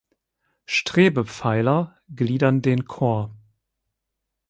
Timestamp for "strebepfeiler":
0.65-1.95